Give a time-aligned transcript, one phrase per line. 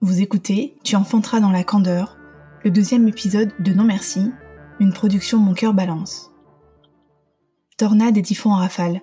[0.00, 2.16] Vous écoutez Tu enfanteras dans la candeur,
[2.62, 4.30] le deuxième épisode de Non Merci,
[4.78, 6.30] une production Mon cœur balance.
[7.78, 9.02] Tornades et typhons en rafale,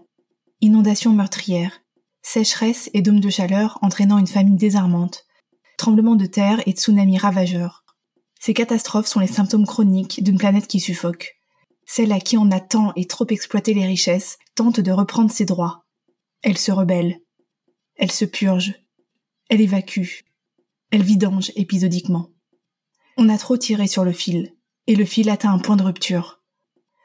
[0.62, 1.82] inondations meurtrières,
[2.22, 5.26] sécheresse et dômes de chaleur entraînant une famine désarmante,
[5.78, 7.84] tremblements de terre et tsunamis ravageurs.
[8.40, 11.42] Ces catastrophes sont les symptômes chroniques d'une planète qui suffoque.
[11.86, 15.44] Celle à qui on a tant et trop exploité les richesses tente de reprendre ses
[15.44, 15.84] droits.
[16.42, 17.20] Elle se rebelle.
[17.98, 18.76] Elle se purge.
[19.50, 20.24] Elle évacue
[20.96, 22.30] elle vidange épisodiquement.
[23.18, 24.56] On a trop tiré sur le fil,
[24.88, 26.42] et le fil atteint un point de rupture.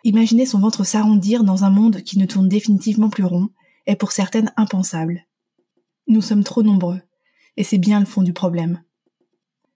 [0.04, 3.48] Imaginer son ventre s'arrondir dans un monde qui ne tourne définitivement plus rond
[3.86, 5.26] est pour certaines impensable.
[6.06, 7.00] Nous sommes trop nombreux,
[7.56, 8.80] et c'est bien le fond du problème.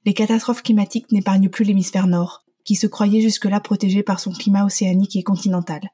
[0.05, 4.65] Les catastrophes climatiques n'épargnent plus l'hémisphère nord, qui se croyait jusque-là protégé par son climat
[4.65, 5.91] océanique et continental.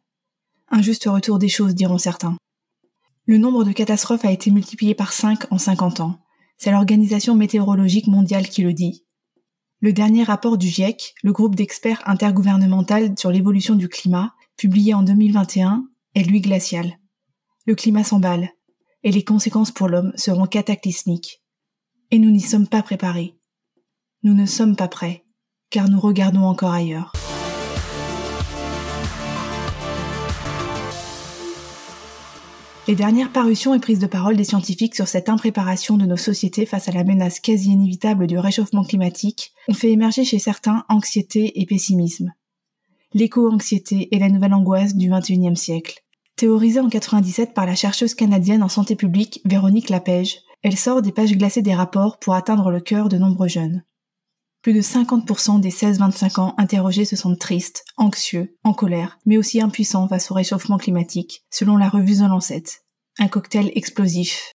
[0.69, 2.37] Un juste retour des choses, diront certains.
[3.25, 6.21] Le nombre de catastrophes a été multiplié par 5 en 50 ans,
[6.61, 9.07] c'est l'Organisation météorologique mondiale qui le dit.
[9.81, 15.03] Le dernier rapport du GIEC, le groupe d'experts intergouvernemental sur l'évolution du climat, publié en
[15.03, 16.99] 2021, est lui glacial.
[17.65, 18.51] Le climat s'emballe,
[19.03, 21.43] et les conséquences pour l'homme seront cataclysmiques.
[22.11, 23.39] Et nous n'y sommes pas préparés.
[24.23, 25.25] Nous ne sommes pas prêts,
[25.71, 27.13] car nous regardons encore ailleurs.
[32.89, 36.67] Les dernières parutions et prises de parole des scientifiques sur cette impréparation de nos sociétés
[36.67, 41.61] face à la menace quasi inévitable du réchauffement climatique ont fait émerger chez certains anxiété
[41.61, 42.33] et pessimisme.
[43.13, 46.03] L'éco-anxiété est la nouvelle angoisse du XXIe siècle.
[46.37, 51.13] Théorisée en 97 par la chercheuse canadienne en santé publique Véronique Lapège, elle sort des
[51.13, 53.85] pages glacées des rapports pour atteindre le cœur de nombreux jeunes.
[54.63, 59.61] Plus de 50% des 16-25 ans interrogés se sentent tristes, anxieux, en colère, mais aussi
[59.61, 62.83] impuissants face au réchauffement climatique, selon la revue The.
[63.19, 64.53] Un cocktail explosif.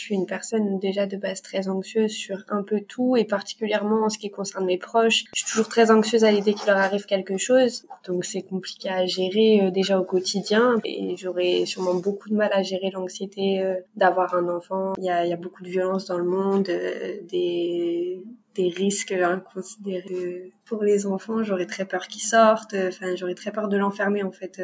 [0.00, 4.06] Je suis une personne déjà de base très anxieuse sur un peu tout et particulièrement
[4.06, 5.24] en ce qui concerne mes proches.
[5.34, 8.88] Je suis toujours très anxieuse à l'idée qu'il leur arrive quelque chose, donc c'est compliqué
[8.88, 13.62] à gérer euh, déjà au quotidien et j'aurais sûrement beaucoup de mal à gérer l'anxiété
[13.62, 14.94] euh, d'avoir un enfant.
[14.96, 18.22] Il y a, beaucoup de violence dans le monde, euh, des
[18.54, 21.42] des risques inconsidérés pour les enfants.
[21.42, 22.74] J'aurais très peur qu'ils sortent.
[22.74, 24.62] Enfin, j'aurais très peur de l'enfermer en fait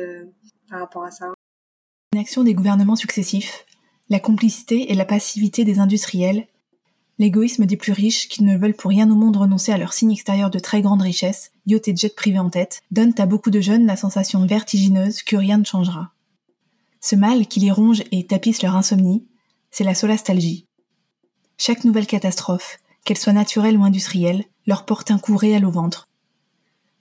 [0.71, 1.35] par rapport à ça.
[2.13, 3.67] L'inaction des gouvernements successifs,
[4.09, 6.47] la complicité et la passivité des industriels,
[7.19, 10.13] l'égoïsme des plus riches qui ne veulent pour rien au monde renoncer à leur signe
[10.13, 13.61] extérieur de très grande richesse, yacht et jet privé en tête, donnent à beaucoup de
[13.61, 16.13] jeunes la sensation vertigineuse que rien ne changera.
[17.01, 19.25] Ce mal qui les ronge et tapisse leur insomnie,
[19.71, 20.67] c'est la solastalgie.
[21.59, 26.09] Chaque nouvelle catastrophe, qu'elle soit naturelle ou industrielle, leur porte un coup réel au ventre.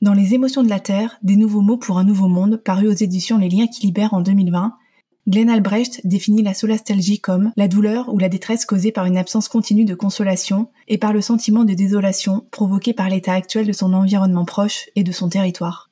[0.02, 2.94] Dans Les émotions de la Terre, des nouveaux mots pour un nouveau monde, paru aux
[2.94, 4.76] éditions Les Liens qui libèrent en 2020,
[5.28, 9.47] Glenn Albrecht définit la solastalgie comme la douleur ou la détresse causée par une absence
[9.47, 13.94] continue de consolation et par le sentiment de désolation provoqué par l'état actuel de son
[13.94, 15.90] environnement proche et de son territoire.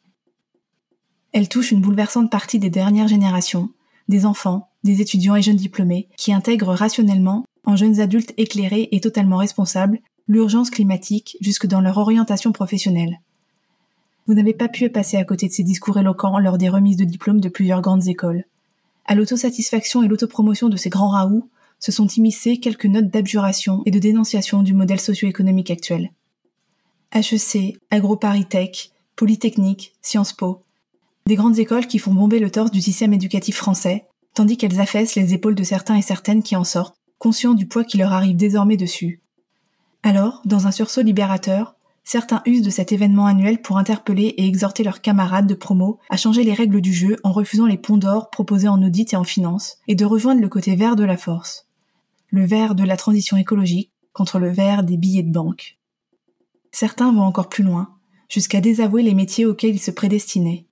[1.31, 3.69] Elle touche une bouleversante partie des dernières générations,
[4.07, 8.99] des enfants, des étudiants et jeunes diplômés, qui intègrent rationnellement, en jeunes adultes éclairés et
[8.99, 13.19] totalement responsables, l'urgence climatique jusque dans leur orientation professionnelle.
[14.27, 17.03] Vous n'avez pas pu passer à côté de ces discours éloquents lors des remises de
[17.03, 18.45] diplômes de plusieurs grandes écoles.
[19.05, 21.49] À l'autosatisfaction et l'autopromotion de ces grands raouts
[21.79, 26.11] se sont immiscées quelques notes d'abjuration et de dénonciation du modèle socio-économique actuel.
[27.13, 30.63] HEC, AgroParisTech, Polytechnique, Sciences Po,
[31.27, 35.15] des grandes écoles qui font bomber le torse du système éducatif français, tandis qu'elles affaissent
[35.15, 38.35] les épaules de certains et certaines qui en sortent, conscients du poids qui leur arrive
[38.35, 39.21] désormais dessus.
[40.01, 44.83] Alors, dans un sursaut libérateur, certains usent de cet événement annuel pour interpeller et exhorter
[44.83, 48.29] leurs camarades de promo à changer les règles du jeu en refusant les ponts d'or
[48.29, 51.67] proposés en audit et en finance, et de rejoindre le côté vert de la force.
[52.29, 55.77] Le vert de la transition écologique contre le vert des billets de banque.
[56.71, 57.89] Certains vont encore plus loin,
[58.29, 60.65] jusqu'à désavouer les métiers auxquels ils se prédestinaient.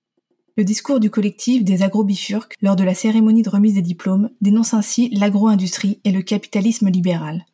[0.58, 4.74] Le discours du collectif des agrobifurques lors de la cérémonie de remise des diplômes dénonce
[4.74, 7.46] ainsi l'agro-industrie et le capitalisme libéral.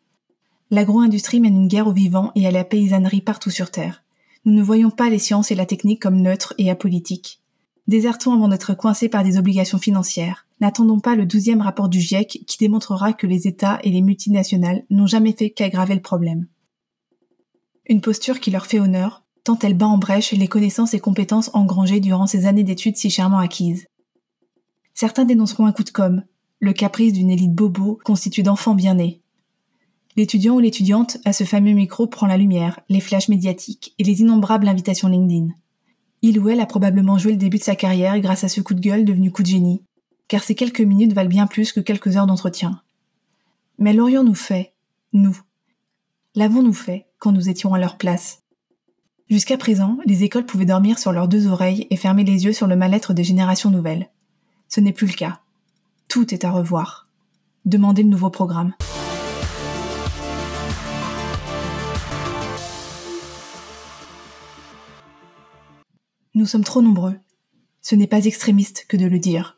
[0.69, 4.03] L'agro-industrie mène une guerre aux vivants et à la paysannerie partout sur Terre.
[4.43, 7.41] Nous ne voyons pas les sciences et la technique comme neutres et apolitiques.
[7.87, 10.45] Désertons avant d'être coincés par des obligations financières.
[10.59, 14.83] N'attendons pas le douzième rapport du GIEC qui démontrera que les États et les multinationales
[14.89, 16.47] n'ont jamais fait qu'aggraver le problème.
[17.85, 21.49] Une posture qui leur fait honneur, tant elle bat en brèche les connaissances et compétences
[21.53, 23.87] engrangées durant ces années d'études si chèrement acquises.
[24.93, 26.25] Certains dénonceront un coup de com',
[26.59, 29.21] le caprice d'une élite bobo constituée d'enfants bien nés,
[30.17, 34.21] L'étudiant ou l'étudiante à ce fameux micro prend la lumière, les flashs médiatiques et les
[34.21, 35.53] innombrables invitations LinkedIn.
[36.23, 38.73] Il ou elle a probablement joué le début de sa carrière grâce à ce coup
[38.73, 39.83] de gueule devenu coup de génie,
[40.27, 42.81] car ces quelques minutes valent bien plus que quelques heures d'entretien.
[43.77, 44.73] Mais l'aurions-nous fait,
[45.13, 45.39] nous
[46.33, 48.41] L'avons-nous fait quand nous étions à leur place?
[49.29, 52.65] Jusqu'à présent, les écoles pouvaient dormir sur leurs deux oreilles et fermer les yeux sur
[52.65, 54.09] le mal-être des générations nouvelles.
[54.67, 55.41] Ce n'est plus le cas.
[56.07, 57.07] Tout est à revoir.
[57.65, 58.73] Demandez le nouveau programme.
[66.37, 67.15] Nous sommes trop nombreux.
[67.81, 69.57] Ce n'est pas extrémiste que de le dire.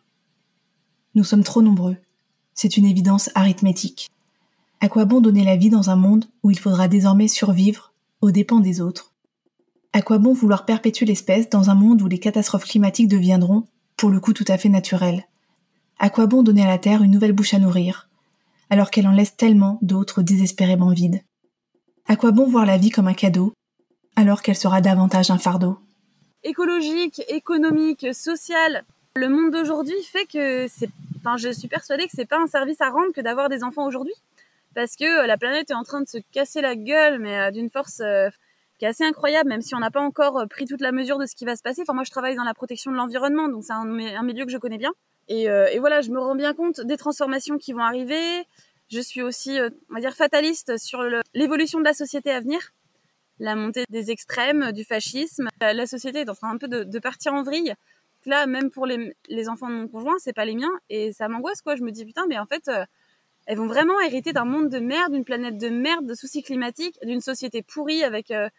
[1.14, 1.98] Nous sommes trop nombreux.
[2.54, 4.10] C'est une évidence arithmétique.
[4.80, 7.92] À quoi bon donner la vie dans un monde où il faudra désormais survivre
[8.22, 9.14] aux dépens des autres?
[9.92, 13.66] À quoi bon vouloir perpétuer l'espèce dans un monde où les catastrophes climatiques deviendront,
[13.98, 15.28] pour le coup tout à fait naturelles?
[16.00, 18.08] À quoi bon donner à la Terre une nouvelle bouche à nourrir,
[18.70, 21.26] alors qu'elle en laisse tellement d'autres désespérément vides?
[22.08, 23.52] À quoi bon voir la vie comme un cadeau,
[24.16, 25.80] alors qu'elle sera davantage un fardeau?
[26.44, 28.84] Écologique, économique, social.
[29.16, 32.82] Le monde d'aujourd'hui fait que c'est, enfin, je suis persuadée que c'est pas un service
[32.82, 34.14] à rendre que d'avoir des enfants aujourd'hui,
[34.76, 37.52] parce que euh, la planète est en train de se casser la gueule, mais euh,
[37.52, 38.30] d'une force euh,
[38.78, 41.26] qui est assez incroyable, même si on n'a pas encore pris toute la mesure de
[41.26, 41.82] ce qui va se passer.
[41.82, 44.58] Enfin, moi, je travaille dans la protection de l'environnement, donc c'est un, milieu que je
[44.58, 44.94] connais bien.
[45.28, 45.48] Et,
[45.80, 48.46] voilà, je me rends bien compte des transformations qui vont arriver.
[48.88, 49.60] Je suis aussi,
[49.92, 51.04] on va dire, fataliste sur
[51.36, 52.72] l'évolution de la société à venir
[53.40, 55.48] la montée des extrêmes, du fascisme.
[55.62, 57.74] La société est en train un peu de, partir en vrille.
[58.26, 61.62] Là, même pour les, enfants de mon conjoint, c'est pas les miens et ça m'angoisse
[61.62, 61.76] quoi.
[61.76, 62.84] Je me dis putain, mais en fait, euh,
[63.46, 66.98] elles vont vraiment hériter d'un monde de merde, d'une planète de merde, de soucis climatiques,
[67.04, 68.50] d'une société pourrie avec euh,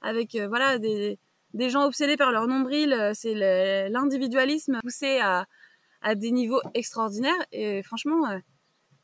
[0.00, 1.18] avec euh, voilà des,
[1.52, 3.12] des gens obsédés par leur nombril.
[3.14, 3.34] C'est
[3.90, 5.46] l'individualisme poussé à,
[6.00, 8.40] à des niveaux extraordinaires et franchement.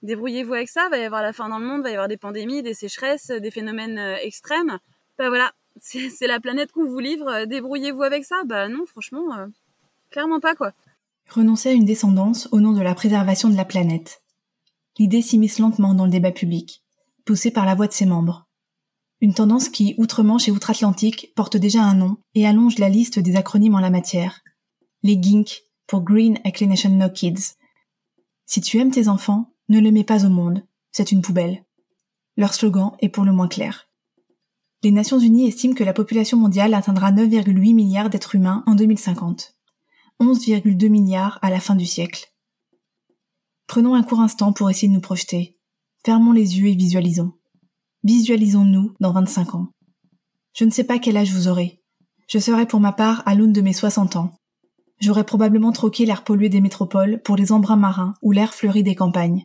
[0.01, 1.95] Débrouillez-vous avec ça, il va y avoir la fin dans le monde, il va y
[1.95, 4.79] avoir des pandémies, des sécheresses, des phénomènes extrêmes
[5.19, 8.37] bah voilà, c'est la planète qu'on vous livre, euh, débrouillez-vous avec ça.
[8.47, 9.47] Bah non, franchement, euh,
[10.11, 10.73] clairement pas quoi.
[11.29, 14.23] Renoncer à une descendance au nom de la préservation de la planète.
[14.99, 16.83] L'idée s'immisce lentement dans le débat public,
[17.25, 18.49] poussée par la voix de ses membres.
[19.21, 23.37] Une tendance qui, outre-Manche et outre-Atlantique, porte déjà un nom et allonge la liste des
[23.37, 24.41] acronymes en la matière.
[25.03, 27.57] Les GINK pour Green Inclination No Kids.
[28.47, 30.63] Si tu aimes tes enfants, ne les mets pas au monde,
[30.93, 31.65] c'est une poubelle.
[32.37, 33.88] Leur slogan est pour le moins clair.
[34.85, 39.57] Les Nations Unies estiment que la population mondiale atteindra 9,8 milliards d'êtres humains en 2050,
[40.21, 42.33] 11,2 milliards à la fin du siècle.
[43.67, 45.59] Prenons un court instant pour essayer de nous projeter.
[46.07, 47.33] Fermons les yeux et visualisons.
[48.05, 49.67] Visualisons-nous dans 25 ans.
[50.55, 51.83] Je ne sais pas quel âge vous aurez.
[52.29, 54.31] Je serai pour ma part à l'aune de mes 60 ans.
[55.01, 58.95] J'aurais probablement troqué l'air pollué des métropoles pour les embruns marins ou l'air fleuri des
[58.95, 59.45] campagnes.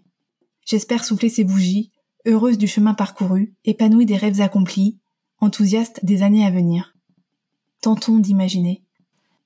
[0.63, 1.91] J'espère souffler ces bougies,
[2.27, 4.99] heureuse du chemin parcouru, épanouie des rêves accomplis,
[5.43, 6.93] enthousiaste des années à venir.
[7.81, 8.83] Tentons d'imaginer.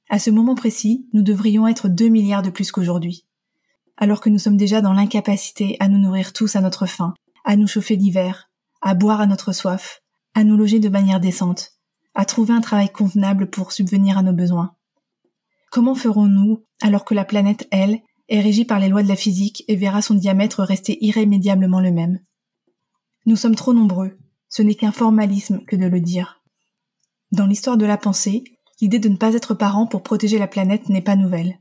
[0.10, 3.26] À ce moment précis, nous devrions être 2 milliards de plus qu'aujourd'hui.
[3.98, 7.56] Alors que nous sommes déjà dans l'incapacité à nous nourrir tous à notre faim, à
[7.56, 8.50] nous chauffer l'hiver,
[8.82, 10.04] à boire à notre soif,
[10.36, 11.72] à nous loger de manière décente,
[12.14, 14.76] à trouver un travail convenable pour subvenir à nos besoins.
[15.72, 19.64] Comment ferons-nous alors que la planète, elle, est régie par les lois de la physique
[19.68, 22.20] et verra son diamètre rester irrémédiablement le même?
[23.26, 24.16] Nous sommes trop nombreux,
[24.50, 26.42] ce n'est qu'un formalisme que de le dire.
[27.32, 28.44] Dans l'histoire de la pensée,
[28.82, 31.60] l'idée de ne pas être parent pour protéger la planète n'est pas nouvelle.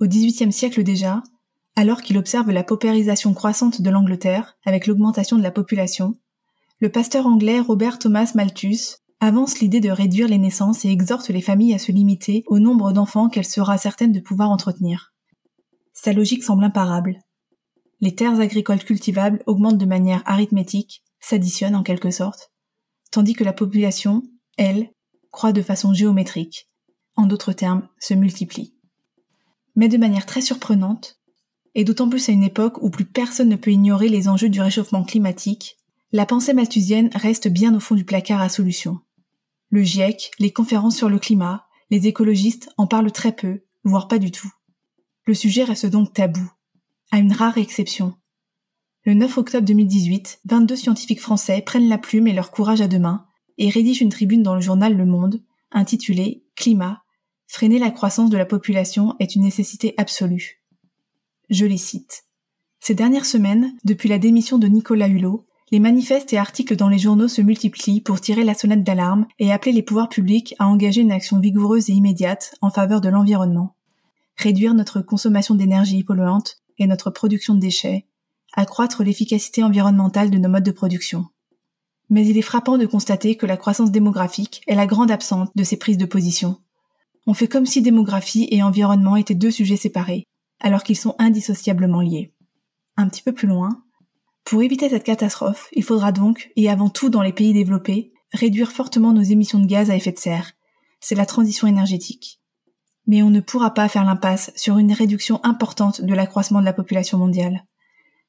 [0.00, 1.22] Au XVIIIe siècle déjà,
[1.76, 6.14] alors qu'il observe la paupérisation croissante de l'Angleterre avec l'augmentation de la population,
[6.80, 11.40] le pasteur anglais Robert Thomas Malthus avance l'idée de réduire les naissances et exhorte les
[11.40, 15.14] familles à se limiter au nombre d'enfants qu'elle sera certaine de pouvoir entretenir.
[15.92, 17.20] Sa logique semble imparable.
[18.00, 22.52] Les terres agricoles cultivables augmentent de manière arithmétique, s'additionnent en quelque sorte,
[23.10, 24.22] tandis que la population,
[24.58, 24.90] elle,
[25.30, 26.68] croît de façon géométrique,
[27.16, 28.74] en d'autres termes, se multiplie.
[29.76, 31.18] Mais de manière très surprenante,
[31.74, 34.60] et d'autant plus à une époque où plus personne ne peut ignorer les enjeux du
[34.60, 35.78] réchauffement climatique,
[36.12, 38.98] la pensée malthusienne reste bien au fond du placard à solution.
[39.70, 44.18] Le GIEC, les conférences sur le climat, les écologistes en parlent très peu, voire pas
[44.18, 44.50] du tout.
[45.24, 46.50] Le sujet reste donc tabou,
[47.10, 48.14] à une rare exception,
[49.04, 53.00] le 9 octobre 2018, 22 scientifiques français prennent la plume et leur courage à deux
[53.00, 53.26] mains
[53.58, 55.42] et rédigent une tribune dans le journal Le Monde
[55.72, 57.02] intitulée Climat,
[57.48, 60.62] freiner la croissance de la population est une nécessité absolue.
[61.50, 62.24] Je les cite.
[62.78, 66.98] Ces dernières semaines, depuis la démission de Nicolas Hulot, les manifestes et articles dans les
[66.98, 71.00] journaux se multiplient pour tirer la sonnette d'alarme et appeler les pouvoirs publics à engager
[71.00, 73.74] une action vigoureuse et immédiate en faveur de l'environnement.
[74.36, 78.06] Réduire notre consommation d'énergie polluante et notre production de déchets,
[78.54, 81.26] accroître l'efficacité environnementale de nos modes de production.
[82.10, 85.64] Mais il est frappant de constater que la croissance démographique est la grande absente de
[85.64, 86.58] ces prises de position.
[87.26, 90.26] On fait comme si démographie et environnement étaient deux sujets séparés,
[90.60, 92.32] alors qu'ils sont indissociablement liés.
[92.96, 93.82] Un petit peu plus loin,
[94.44, 98.72] pour éviter cette catastrophe, il faudra donc, et avant tout dans les pays développés, réduire
[98.72, 100.52] fortement nos émissions de gaz à effet de serre.
[101.00, 102.40] C'est la transition énergétique.
[103.06, 106.72] Mais on ne pourra pas faire l'impasse sur une réduction importante de l'accroissement de la
[106.72, 107.64] population mondiale.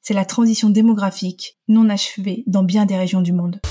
[0.06, 3.62] C'est la transition démographique non achevée dans bien des régions du monde.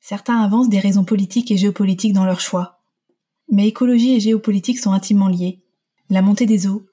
[0.00, 2.84] Certains avancent des raisons politiques et géopolitiques dans leur choix.
[3.50, 5.64] Mais écologie et géopolitique sont intimement liés.
[6.10, 6.86] La montée des eaux,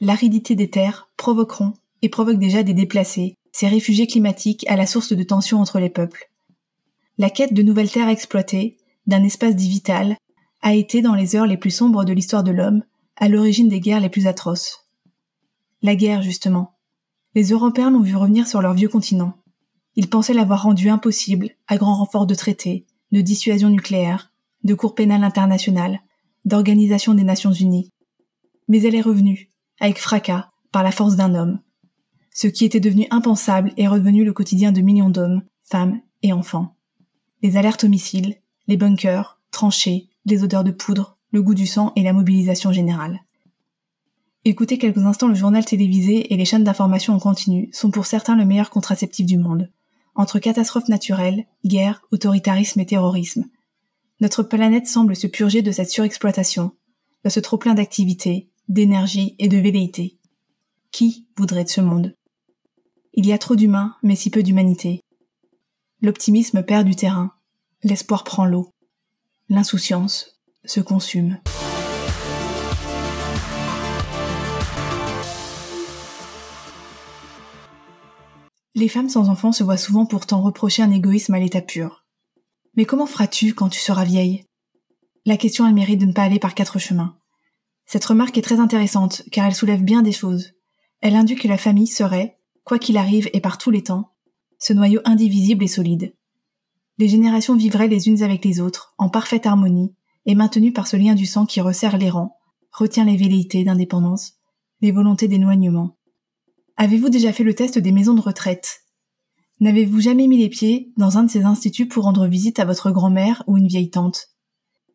[0.00, 5.12] l'aridité des terres provoqueront et provoquent déjà des déplacés, ces réfugiés climatiques à la source
[5.12, 6.28] de tensions entre les peuples.
[7.18, 10.16] La quête de nouvelles terres exploitées, d'un espace dit vital,
[10.64, 12.84] a été dans les heures les plus sombres de l'histoire de l'homme,
[13.16, 14.88] à l'origine des guerres les plus atroces.
[15.82, 16.78] La guerre, justement.
[17.34, 19.34] Les Européens l'ont vu revenir sur leur vieux continent.
[19.94, 24.32] Ils pensaient l'avoir rendu impossible à grand renfort de traités, de dissuasion nucléaire,
[24.64, 26.00] de cour pénale internationale,
[26.46, 27.90] d'organisation des Nations Unies.
[28.66, 31.60] Mais elle est revenue, avec fracas, par la force d'un homme.
[32.32, 36.74] Ce qui était devenu impensable est revenu le quotidien de millions d'hommes, femmes et enfants.
[37.42, 41.92] Les alertes aux missiles, les bunkers, tranchées, les odeurs de poudre, le goût du sang
[41.96, 43.20] et la mobilisation générale.
[44.44, 48.36] Écouter quelques instants le journal télévisé et les chaînes d'information en continu sont pour certains
[48.36, 49.70] le meilleur contraceptif du monde
[50.14, 53.46] entre catastrophes naturelles, guerres, autoritarisme et terrorisme.
[54.20, 56.72] Notre planète semble se purger de cette surexploitation,
[57.24, 60.18] de ce trop-plein d'activité, d'énergie et de velléité.
[60.92, 62.14] Qui voudrait de ce monde?
[63.14, 65.00] Il y a trop d'humains, mais si peu d'humanité.
[66.00, 67.32] L'optimisme perd du terrain,
[67.82, 68.70] l'espoir prend l'eau,
[69.48, 71.38] l'insouciance se consume.
[78.74, 82.04] Les femmes sans enfants se voient souvent pourtant reprocher un égoïsme à l'état pur.
[82.76, 84.46] Mais comment feras-tu quand tu seras vieille?
[85.26, 87.16] La question elle mérite de ne pas aller par quatre chemins.
[87.86, 90.52] Cette remarque est très intéressante car elle soulève bien des choses.
[91.00, 94.14] Elle indique que la famille serait, quoi qu'il arrive et par tous les temps,
[94.58, 96.14] ce noyau indivisible et solide.
[96.98, 99.94] Les générations vivraient les unes avec les autres, en parfaite harmonie,
[100.26, 102.36] et maintenues par ce lien du sang qui resserre les rangs,
[102.72, 104.34] retient les velléités d'indépendance,
[104.80, 105.96] les volontés d'éloignement,
[106.76, 108.80] Avez-vous déjà fait le test des maisons de retraite?
[109.60, 112.90] N'avez-vous jamais mis les pieds dans un de ces instituts pour rendre visite à votre
[112.90, 114.30] grand-mère ou une vieille tante?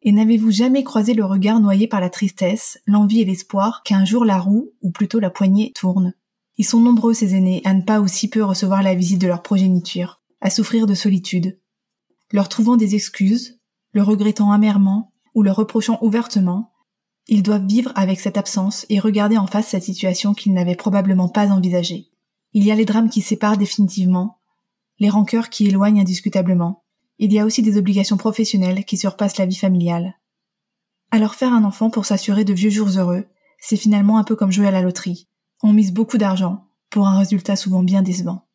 [0.01, 4.25] Et n'avez-vous jamais croisé le regard noyé par la tristesse, l'envie et l'espoir qu'un jour
[4.25, 6.13] la roue, ou plutôt la poignée, tourne?
[6.58, 9.41] Ils sont nombreux ces aînés à ne pas aussi peu recevoir la visite de leur
[9.41, 11.60] progéniture, à souffrir de solitude.
[12.31, 13.59] Leur trouvant des excuses,
[13.91, 16.71] le regrettant amèrement ou le reprochant ouvertement,
[17.27, 21.29] ils doivent vivre avec cette absence et regarder en face cette situation qu'ils n'avaient probablement
[21.29, 22.09] pas envisagée.
[22.53, 24.39] Il y a les drames qui séparent définitivement,
[25.00, 26.83] les rancœurs qui éloignent indiscutablement.
[27.19, 30.15] Il y a aussi des obligations professionnelles qui surpassent la vie familiale.
[31.12, 33.25] Alors faire un enfant pour s'assurer de vieux jours heureux,
[33.59, 35.27] c'est finalement un peu comme jouer à la loterie.
[35.62, 38.48] On mise beaucoup d'argent pour un résultat souvent bien décevant.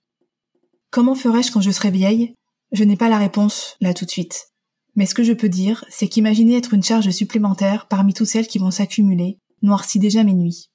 [0.90, 2.34] Comment ferais-je quand je serai vieille?
[2.74, 4.48] Je n'ai pas la réponse là tout de suite.
[4.96, 8.48] Mais ce que je peux dire, c'est qu'imaginer être une charge supplémentaire parmi toutes celles
[8.48, 10.72] qui vont s'accumuler noircit déjà mes nuits.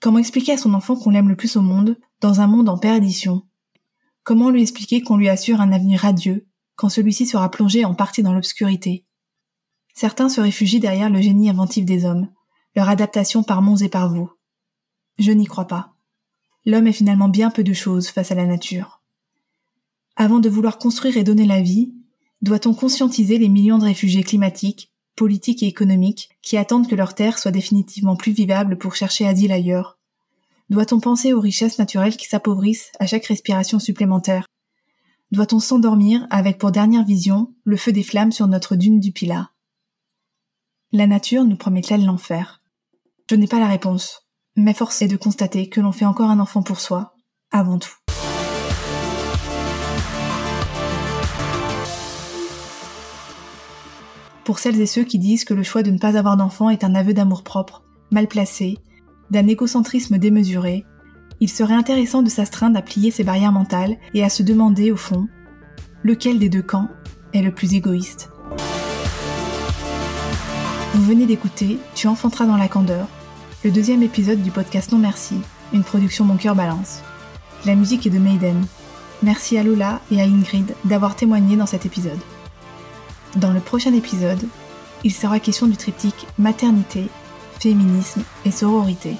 [0.00, 2.76] Comment expliquer à son enfant qu'on l'aime le plus au monde, dans un monde en
[2.76, 3.42] perdition?
[4.22, 8.22] Comment lui expliquer qu'on lui assure un avenir radieux, quand celui-ci sera plongé en partie
[8.22, 9.06] dans l'obscurité?
[9.94, 12.28] Certains se réfugient derrière le génie inventif des hommes,
[12.76, 14.30] leur adaptation par monts et par vous.
[15.18, 15.94] Je n'y crois pas.
[16.66, 19.00] L'homme est finalement bien peu de choses face à la nature.
[20.24, 21.92] Avant de vouloir construire et donner la vie,
[22.40, 27.38] doit-on conscientiser les millions de réfugiés climatiques, politiques et économiques qui attendent que leur terre
[27.38, 29.98] soit définitivement plus vivable pour chercher asile ailleurs?
[30.70, 34.46] Doit-on penser aux richesses naturelles qui s'appauvrissent à chaque respiration supplémentaire?
[35.30, 39.50] Doit-on s'endormir avec pour dernière vision le feu des flammes sur notre dune du Pilat?
[40.90, 42.62] La nature nous promet-elle l'enfer?
[43.28, 44.22] Je n'ai pas la réponse,
[44.56, 47.14] mais force est de constater que l'on fait encore un enfant pour soi,
[47.50, 47.92] avant tout.
[54.44, 56.84] Pour celles et ceux qui disent que le choix de ne pas avoir d'enfant est
[56.84, 58.78] un aveu d'amour-propre, mal placé,
[59.30, 60.84] d'un égocentrisme démesuré,
[61.40, 64.96] il serait intéressant de s'astreindre à plier ses barrières mentales et à se demander, au
[64.96, 65.26] fond,
[66.02, 66.88] lequel des deux camps
[67.32, 68.30] est le plus égoïste.
[70.94, 73.08] Vous venez d'écouter Tu enfanteras dans la candeur,
[73.64, 75.36] le deuxième épisode du podcast Non Merci,
[75.72, 77.00] une production Mon Cœur Balance.
[77.64, 78.64] La musique est de Maiden.
[79.22, 82.20] Merci à Lola et à Ingrid d'avoir témoigné dans cet épisode.
[83.36, 84.46] Dans le prochain épisode,
[85.02, 87.08] il sera question du triptyque maternité,
[87.58, 89.16] féminisme et sororité.